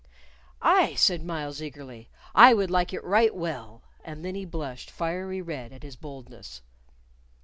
"Aye," 0.63 0.95
said 0.95 1.23
Myles, 1.23 1.61
eagerly, 1.61 2.09
"I 2.33 2.55
would 2.55 2.71
like 2.71 2.91
it 2.91 3.03
right 3.03 3.35
well." 3.35 3.83
And 4.03 4.25
then 4.25 4.33
he 4.33 4.45
blushed 4.45 4.89
fiery 4.89 5.43
red 5.43 5.71
at 5.71 5.83
his 5.83 5.95
boldness. 5.95 6.63